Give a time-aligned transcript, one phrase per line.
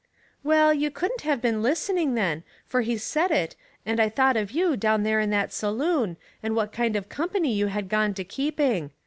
[0.25, 3.55] '* Well, you couldn't have been listening then, for he said it,
[3.85, 7.53] and I thought of you down there in that saloon, and what kind of company
[7.53, 8.89] you had gone to keeping.